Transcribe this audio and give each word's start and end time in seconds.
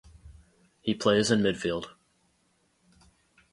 He 0.81 0.95
plays 0.95 1.29
in 1.29 1.41
midfield. 1.41 1.91